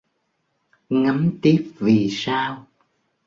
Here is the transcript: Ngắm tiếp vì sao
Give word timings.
Ngắm 0.89 1.37
tiếp 1.41 1.71
vì 1.79 2.07
sao 2.11 2.67